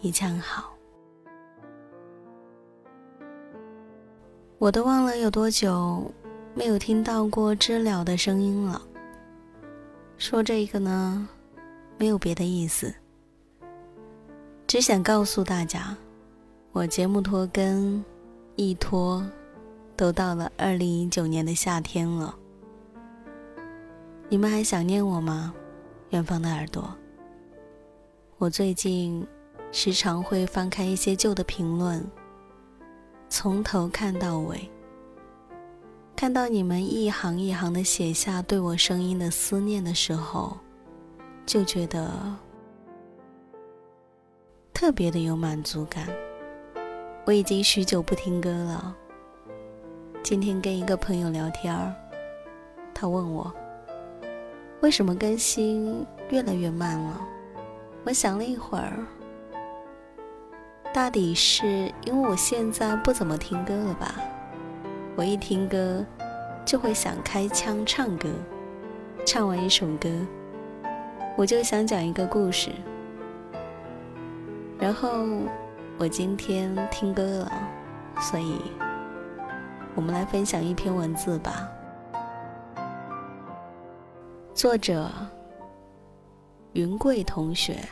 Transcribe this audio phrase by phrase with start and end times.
[0.00, 0.72] 一腔好，
[4.58, 6.10] 我都忘了有多久
[6.54, 8.80] 没有听到过知了的声音了。
[10.18, 11.26] 说这个呢，
[11.98, 12.94] 没有别的意思，
[14.66, 15.96] 只想告诉大家，
[16.72, 18.04] 我节目拖更
[18.54, 19.24] 一拖，
[19.96, 22.34] 都到了二零一九年的夏天了。
[24.28, 25.54] 你们还想念我吗？
[26.10, 26.94] 远方的耳朵，
[28.38, 29.26] 我最近。
[29.72, 32.02] 时常会翻开一些旧的评论，
[33.28, 34.70] 从头看到尾，
[36.16, 40.56] 看到你们一行一行的写下对我声音的思念的时候，
[41.44, 42.10] 就觉得
[44.72, 46.08] 特别的有满足感。
[47.26, 48.96] 我已经许久不听歌了。
[50.22, 51.94] 今天跟一个朋友聊天儿，
[52.94, 53.52] 他问我
[54.80, 57.20] 为什么更新越来越慢了。
[58.04, 59.06] 我想了一会儿。
[60.96, 64.14] 大抵是因为我现在不怎么听歌了吧？
[65.14, 66.02] 我一听歌
[66.64, 68.30] 就会想开腔唱歌，
[69.26, 70.08] 唱完一首歌，
[71.36, 72.70] 我就想讲一个故事。
[74.78, 75.10] 然后
[75.98, 77.52] 我今天听歌了，
[78.18, 78.58] 所以
[79.94, 81.68] 我们来分享一篇文字吧。
[84.54, 85.10] 作者
[86.72, 87.86] 云贵同学。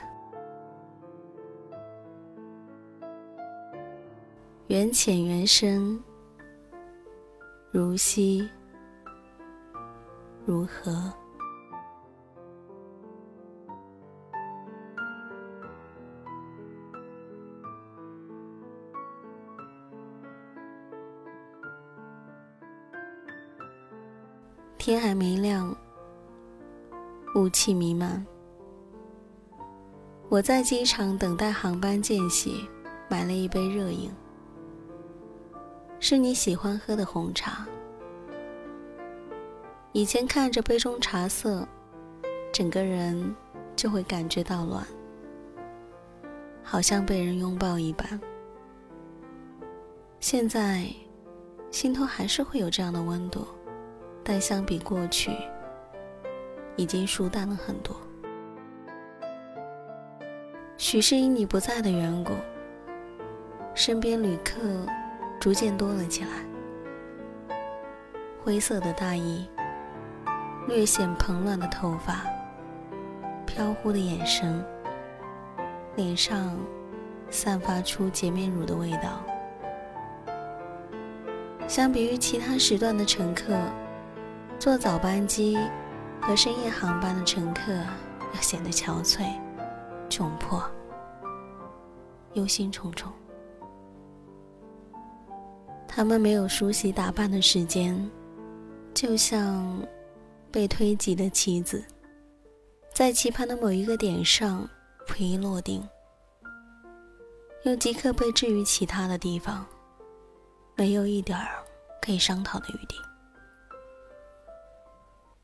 [4.75, 6.03] 缘浅缘深，
[7.71, 8.51] 如昔
[10.45, 11.13] 如何？
[24.77, 25.73] 天还没亮，
[27.37, 28.27] 雾气弥漫。
[30.29, 32.69] 我在机场等待航班间隙，
[33.09, 34.11] 买了一杯热饮。
[36.07, 37.67] 是你喜欢喝的红茶。
[39.93, 41.67] 以前看着杯中茶色，
[42.53, 43.35] 整个人
[43.75, 44.87] 就会感觉到暖，
[46.63, 48.21] 好像被人拥抱一般。
[50.21, 50.87] 现在，
[51.71, 53.47] 心头还是会有这样的温度，
[54.23, 55.31] 但相比过去，
[56.77, 57.97] 已经疏淡了很多。
[60.77, 62.35] 许是因你不在的缘故，
[63.75, 64.61] 身边旅客。
[65.45, 66.31] 逐渐多了起来，
[68.43, 69.47] 灰色的大衣，
[70.67, 72.25] 略显蓬乱的头发，
[73.45, 74.65] 飘忽的眼神，
[75.97, 76.57] 脸上
[77.29, 79.21] 散发出洁面乳的味道。
[81.69, 83.55] 相比于其他时段的乘客，
[84.59, 85.59] 坐早班机
[86.23, 87.71] 和深夜航班的乘客
[88.35, 89.27] 要显得憔悴、
[90.09, 90.65] 窘迫。
[92.33, 93.09] 忧心忡忡。
[95.97, 98.11] 他们没有梳洗打扮的时间，
[98.93, 99.81] 就像
[100.51, 101.85] 被推挤的棋子，
[102.93, 104.69] 在棋盘的某一个点上
[105.07, 105.81] 不易落定，
[107.63, 109.65] 又即刻被置于其他的地方，
[110.75, 111.63] 没有一点儿
[112.03, 112.97] 可以商讨的余地。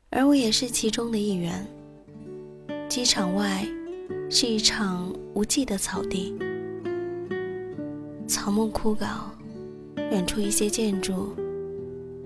[0.09, 1.65] 而我也是其中的一员。
[2.89, 3.65] 机场外
[4.29, 6.37] 是一场无际的草地，
[8.27, 9.07] 草木枯槁，
[10.11, 11.33] 远处一些建筑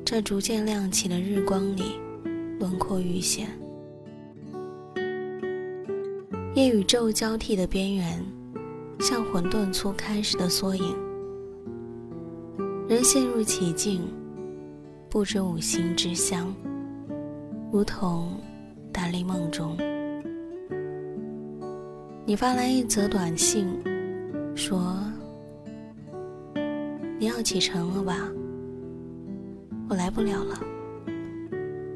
[0.04, 2.00] 在逐渐亮起的日光里
[2.60, 3.48] 轮廓愈显。
[6.56, 8.26] 夜与昼交替的边缘，
[9.00, 10.96] 像混沌初开时的缩影。
[12.90, 14.02] 人陷入其境，
[15.08, 16.52] 不知五行之乡。
[17.72, 18.40] 如同
[18.92, 19.78] 达利梦中，
[22.26, 23.68] 你发来一则短信，
[24.56, 24.98] 说
[27.18, 28.30] 你要启程了吧？
[29.90, 30.60] 我来不了了，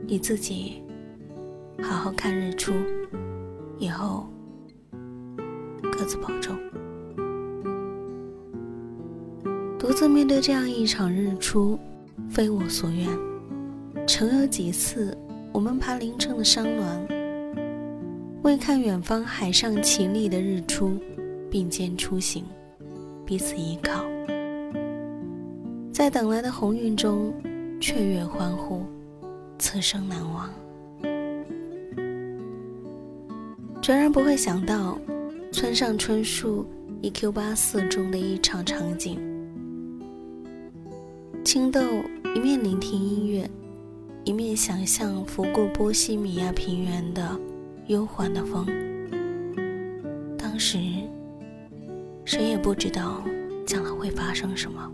[0.08, 0.82] 你自己
[1.82, 2.72] 好好看日出，
[3.78, 4.28] 以后
[5.82, 6.56] 各自保重。
[9.78, 11.78] 独自面对这样一场日出，
[12.30, 13.08] 非我所愿。
[14.08, 15.18] 曾有几次。
[15.52, 17.08] 我们爬凌晨的山峦，
[18.44, 20.94] 为看远方海上绮丽的日出，
[21.50, 22.46] 并肩出行，
[23.26, 24.06] 彼此依靠，
[26.00, 27.34] 在等来的鸿运中
[27.82, 28.86] 雀跃欢呼，
[29.58, 30.50] 此生难忘。
[33.82, 34.98] 全然不会想到，
[35.52, 36.64] 村上春树
[37.02, 39.20] 《一 Q 八四》中的一场场景：
[41.44, 41.82] 青豆
[42.34, 43.46] 一面聆听音乐。
[44.24, 47.38] 一面想象拂过波西米亚平原的
[47.88, 48.66] 悠缓的风，
[50.38, 50.80] 当时
[52.24, 53.22] 谁也不知道
[53.66, 54.90] 将来会发生什么。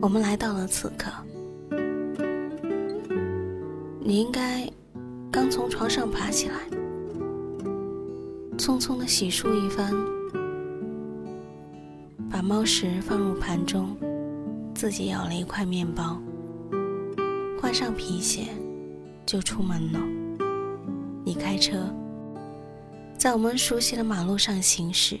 [0.00, 1.10] 我们来到了此刻，
[4.00, 4.70] 你应该
[5.30, 6.54] 刚从床上爬起来，
[8.56, 9.92] 匆匆的洗漱一番，
[12.30, 13.96] 把猫食放入盘中，
[14.72, 16.22] 自己咬了一块面包。
[17.60, 18.46] 换上皮鞋，
[19.26, 19.98] 就出门了。
[21.24, 21.92] 你开车，
[23.18, 25.18] 在我们熟悉的马路上行驶，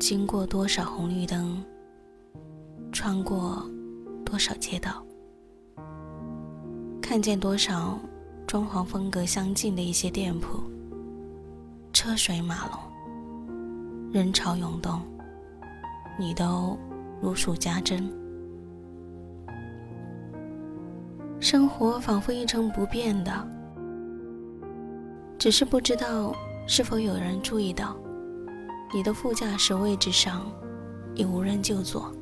[0.00, 1.62] 经过多少红绿灯，
[3.00, 3.64] 穿过
[4.24, 5.00] 多少街道，
[7.00, 7.96] 看见多少
[8.44, 10.58] 装潢风格相近的一些店铺，
[11.92, 15.00] 车水马龙，人潮涌动，
[16.18, 16.76] 你都
[17.22, 18.12] 如数家珍。
[21.38, 23.48] 生活仿佛一成不变的，
[25.38, 26.34] 只是不知道
[26.66, 27.96] 是否有人注意到，
[28.92, 30.50] 你的副驾驶位置上
[31.14, 32.12] 已无人就坐。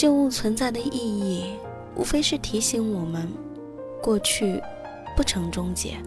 [0.00, 1.58] 旧物存在的意义，
[1.94, 3.30] 无非是提醒我们，
[4.02, 4.58] 过去
[5.14, 5.98] 不曾终结，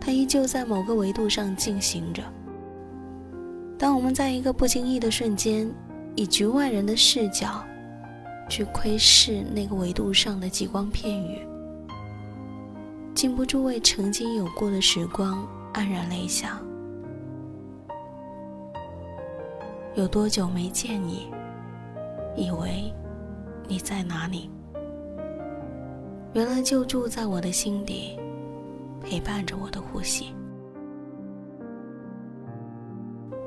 [0.00, 2.22] 它依旧在某个维度上进行着。
[3.78, 5.70] 当我们在一个不经意的瞬间，
[6.14, 7.62] 以局外人的视角。
[8.48, 11.38] 去窥视那个维度上的极光片羽，
[13.14, 16.58] 禁不住为曾经有过的时光黯然泪下。
[19.94, 21.28] 有多久没见你？
[22.36, 22.92] 以为
[23.72, 24.50] 你在哪里？
[26.34, 28.20] 原来就住在我的心底，
[29.00, 30.34] 陪伴着我的呼吸。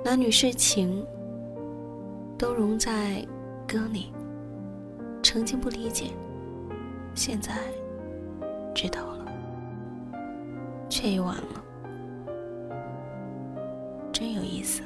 [0.03, 1.05] 男女事情
[2.39, 3.23] 都融在
[3.67, 4.11] 歌里。
[5.21, 6.05] 曾经不理解，
[7.13, 7.53] 现在
[8.73, 9.27] 知道了，
[10.89, 11.63] 却已晚了，
[14.11, 14.81] 真有意思。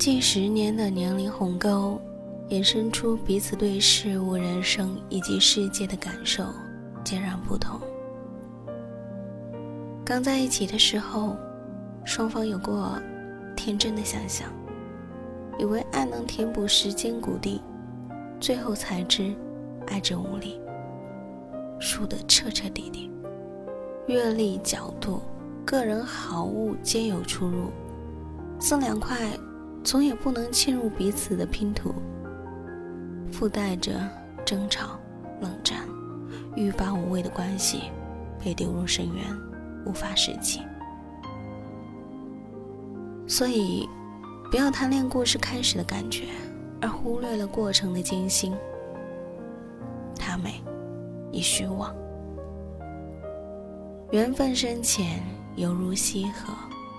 [0.00, 2.00] 近十年的年龄鸿沟，
[2.48, 6.42] 衍生出彼此对事物、人生以及世界的感受
[7.04, 7.78] 截然不同。
[10.02, 11.36] 刚在一起的时候，
[12.02, 12.98] 双方有过
[13.54, 14.48] 天真的想象。
[15.58, 17.60] 以为爱能填补时间谷地，
[18.40, 19.34] 最后才知
[19.88, 20.58] 爱之无力，
[21.78, 23.10] 输得彻彻底底。
[24.06, 25.20] 阅历、角度、
[25.62, 27.70] 个人好恶皆有出入，
[28.58, 29.18] 这两块
[29.82, 31.94] 总也不能嵌入彼此的拼图，
[33.32, 33.92] 附带着
[34.44, 34.98] 争吵、
[35.40, 35.78] 冷战、
[36.56, 37.84] 欲罢无味的关系，
[38.42, 39.24] 被丢入深渊，
[39.84, 40.60] 无法拾起。
[43.26, 43.88] 所以。
[44.50, 46.24] 不要贪恋故事开始的感觉，
[46.80, 48.52] 而忽略了过程的艰辛。
[50.18, 50.60] 它美，
[51.30, 51.94] 你虚妄。
[54.10, 55.22] 缘分深浅，
[55.54, 56.52] 犹如溪河，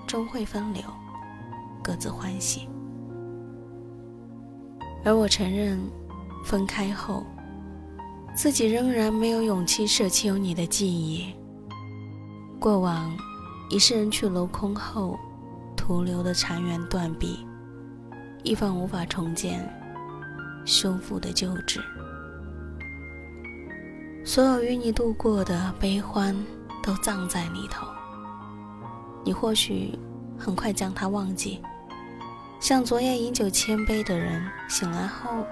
[0.07, 0.81] 终会分流，
[1.81, 2.67] 各自欢喜。
[5.03, 5.79] 而我承认，
[6.45, 7.25] 分开后，
[8.35, 11.33] 自己仍然没有勇气舍弃有你的记忆。
[12.59, 13.11] 过往，
[13.69, 15.17] 已是人去楼空后，
[15.75, 17.45] 徒留的残垣断壁，
[18.43, 19.67] 一方无法重建、
[20.65, 21.81] 修复的旧址。
[24.23, 26.35] 所有与你度过的悲欢，
[26.83, 27.87] 都葬在里头。
[29.25, 29.97] 你或许
[30.37, 31.59] 很快将它忘记。
[32.61, 34.39] 像昨夜饮酒千杯的人，
[34.69, 35.43] 醒来后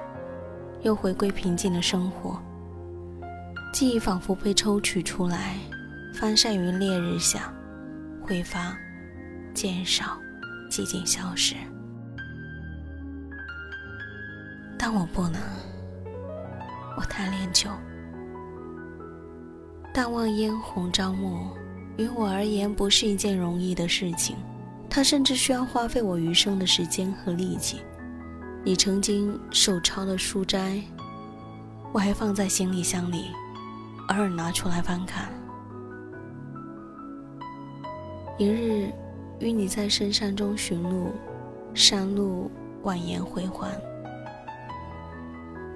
[0.84, 2.40] 又回归平静的生活。
[3.74, 5.58] 记忆仿佛被抽取出来，
[6.14, 7.52] 翻晒于烈日下，
[8.22, 8.78] 挥发、
[9.56, 10.20] 减少、
[10.70, 11.56] 寂静消失。
[14.78, 15.42] 但我不能，
[16.96, 17.72] 我太恋酒。
[19.92, 21.58] 淡忘嫣红朝暮，
[21.98, 24.36] 于我而言不是一件容易的事情。
[24.90, 27.82] 它甚至需要花费我余生的时间和力气。
[28.64, 30.82] 你曾经手抄的书斋，
[31.94, 33.28] 我还放在行李箱里，
[34.10, 35.30] 偶尔拿出来翻看。
[38.38, 38.92] 一日
[39.40, 41.12] 与你在深山中寻路，
[41.74, 42.50] 山路
[42.84, 43.70] 蜿蜒回环，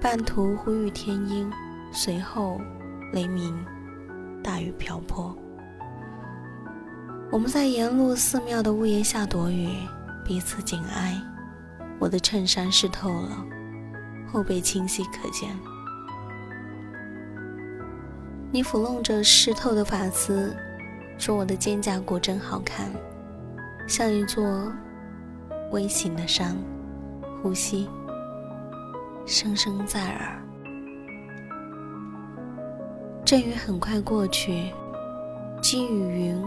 [0.00, 1.50] 半途忽遇天阴，
[1.92, 2.60] 随后
[3.12, 3.54] 雷鸣，
[4.42, 5.34] 大雨瓢泼。
[7.30, 9.68] 我们在沿路寺庙的屋檐下躲雨，
[10.24, 11.20] 彼此紧挨。
[11.98, 13.44] 我的衬衫湿透了，
[14.30, 15.50] 后背清晰可见。
[18.52, 20.54] 你抚弄着湿透的发丝，
[21.18, 22.88] 说我的肩胛骨真好看，
[23.88, 24.72] 像一座
[25.72, 26.56] 微型的山。
[27.42, 27.90] 呼吸，
[29.26, 30.40] 声声在耳。
[33.24, 34.70] 阵雨很快过去，
[35.60, 36.44] 积雨云。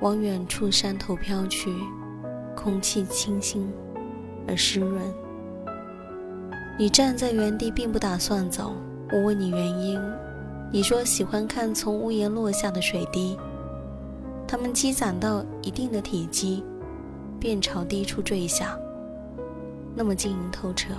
[0.00, 1.72] 往远处山头飘去，
[2.54, 3.72] 空气清新
[4.46, 5.02] 而湿润。
[6.78, 8.74] 你站在原地，并不打算走。
[9.10, 10.00] 我问你原因，
[10.70, 13.38] 你说喜欢看从屋檐落下的水滴，
[14.46, 16.62] 它们积攒到一定的体积，
[17.40, 18.78] 便朝低处坠下，
[19.94, 20.92] 那么晶莹透彻，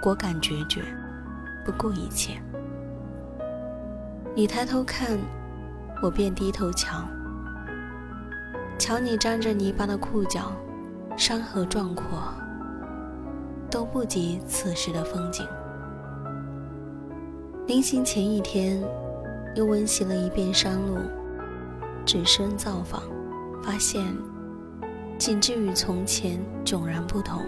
[0.00, 0.82] 果敢决绝，
[1.64, 2.40] 不顾一切。
[4.36, 5.18] 你抬头看，
[6.00, 7.02] 我便低头瞧。
[8.78, 10.52] 瞧你沾着泥巴的裤脚，
[11.16, 12.04] 山河壮阔，
[13.68, 15.44] 都不及此时的风景。
[17.66, 18.80] 临行前一天，
[19.56, 20.96] 又温习了一遍山路，
[22.06, 23.02] 只身造访，
[23.62, 24.02] 发现
[25.18, 27.44] 景致与从前迥然不同。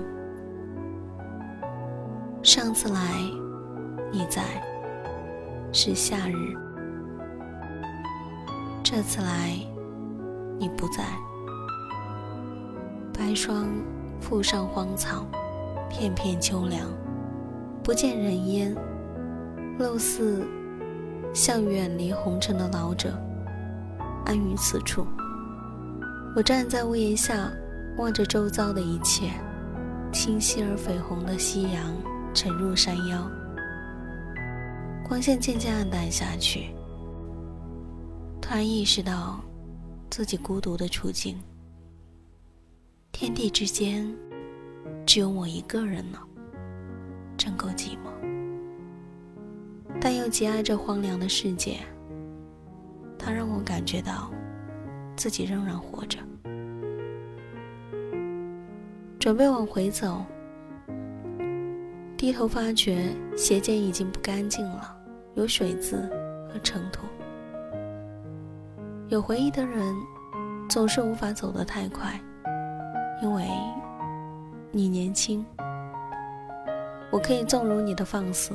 [2.42, 3.00] 上次来，
[4.10, 4.42] 你在，
[5.72, 6.34] 是夏日；
[8.82, 9.69] 这次来。
[10.60, 11.04] 你不在，
[13.14, 13.66] 白霜
[14.20, 15.24] 覆上荒草，
[15.88, 16.86] 片片秋凉，
[17.82, 18.76] 不见人烟，
[19.78, 20.46] 陋似
[21.32, 23.18] 像远离红尘的老者，
[24.26, 25.06] 安于此处。
[26.36, 27.50] 我站在屋檐下，
[27.96, 29.30] 望着周遭的一切，
[30.12, 31.90] 清晰而绯红的夕阳
[32.34, 33.26] 沉入山腰，
[35.08, 36.66] 光线渐渐暗淡下去，
[38.42, 39.40] 突然意识到。
[40.10, 41.40] 自己孤独的处境，
[43.12, 44.12] 天地之间
[45.06, 46.18] 只有我一个人呢，
[47.36, 48.10] 真够寂寞。
[50.00, 51.78] 但又极爱这荒凉的世界，
[53.16, 54.32] 它让我感觉到
[55.16, 56.18] 自己仍然活着。
[59.20, 60.24] 准备往回走，
[62.16, 64.96] 低头发觉鞋尖已经不干净了，
[65.34, 65.98] 有水渍
[66.52, 67.06] 和尘土。
[69.10, 69.92] 有回忆的人，
[70.68, 72.18] 总是无法走得太快，
[73.20, 73.44] 因为
[74.70, 75.44] 你年轻。
[77.10, 78.54] 我可以纵容你的放肆，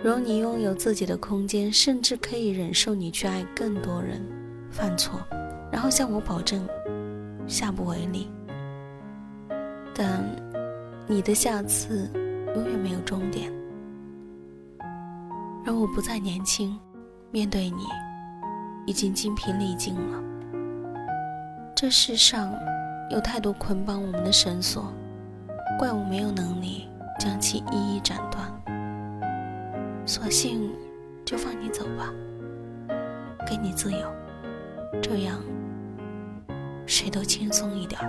[0.00, 4.24] 容你拥有自己的空间，甚至可以忍受你去爱更多人，
[4.70, 5.18] 犯错，
[5.72, 6.64] 然后向我保证
[7.48, 8.30] 下不为例。
[9.92, 10.24] 但
[11.08, 12.08] 你的下次
[12.54, 13.52] 永远没有终点，
[15.64, 16.78] 让我不再年轻，
[17.32, 17.82] 面对你。
[18.86, 20.22] 已经精疲力尽了。
[21.74, 22.54] 这世上
[23.10, 24.92] 有太多捆绑我们的绳索，
[25.78, 26.88] 怪我没有能力
[27.20, 28.50] 将其一一斩断。
[30.06, 30.72] 索性
[31.24, 32.14] 就放你走吧，
[33.46, 34.10] 给你自由，
[35.02, 35.38] 这样
[36.86, 38.00] 谁都轻松一点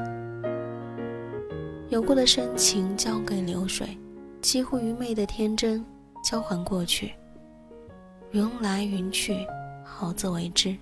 [1.89, 3.98] 有过的深情交给流水，
[4.41, 5.84] 几乎愚昧的天真
[6.24, 7.13] 交还过去，
[8.31, 9.46] 云来云去。
[9.89, 10.75] 好自为之。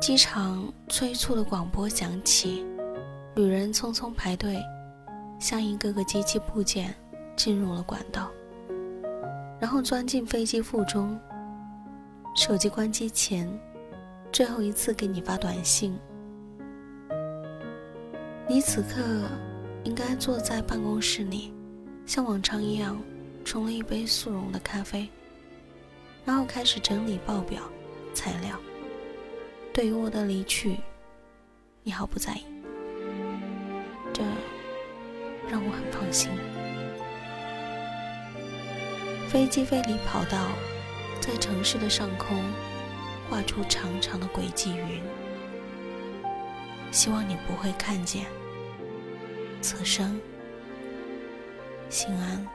[0.00, 2.64] 机场催促的广播响起，
[3.34, 4.62] 旅人匆匆排队，
[5.40, 6.94] 像一个个机器部件
[7.34, 8.30] 进入了管道，
[9.58, 11.18] 然后钻进飞机腹中。
[12.36, 13.50] 手机关机前，
[14.30, 15.98] 最后一次给你发短信。
[18.46, 19.02] 你此刻
[19.82, 21.52] 应该坐在办公室里，
[22.06, 22.96] 像往常一样
[23.44, 25.08] 冲了一杯速溶的咖啡，
[26.28, 27.62] 然后开始整理报表
[28.12, 28.60] 材料。
[29.72, 30.76] 对于我的离去，
[31.82, 32.44] 你毫不在意，
[34.12, 34.22] 这
[35.48, 36.30] 让我很放心。
[39.30, 40.50] 飞机飞离跑道，
[41.18, 42.44] 在城市的上空
[43.30, 45.02] 画出长长的轨迹云，
[46.90, 48.26] 希望你不会看见。
[49.62, 50.20] 此生，
[51.88, 52.46] 心安，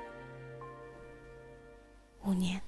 [2.26, 2.62] 勿念。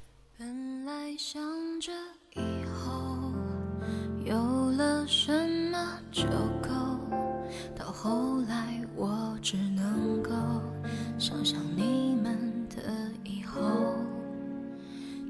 [11.27, 12.37] 想象你们
[12.69, 12.83] 的
[13.23, 13.59] 以后。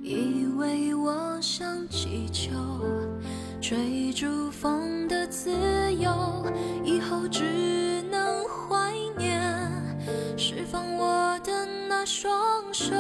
[0.04, 2.52] 以为我像气球，
[3.62, 5.50] 追逐风的自
[5.94, 6.46] 由，
[6.84, 9.42] 以后只能怀念
[10.38, 12.34] 释放我的那双
[12.74, 12.94] 手。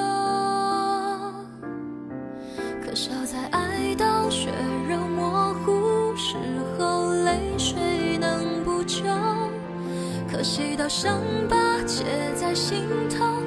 [2.81, 4.53] 可笑在爱到血
[4.89, 6.15] 肉模糊。
[6.15, 6.37] 时
[6.79, 9.03] 候泪水能补救，
[10.31, 11.57] 可惜到伤疤
[12.67, 13.43] 心头，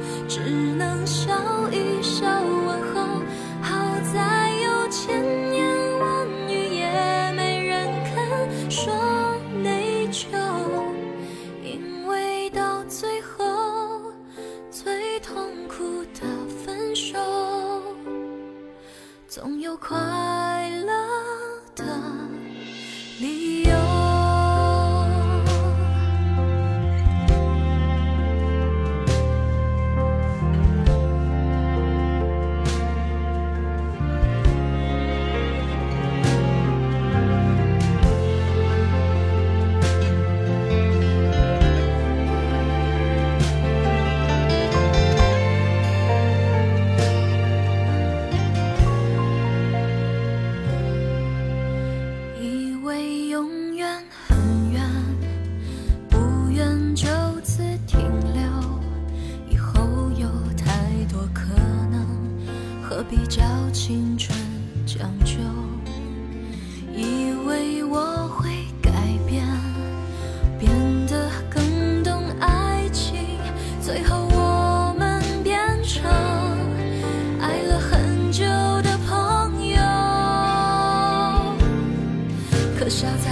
[82.89, 83.28] 到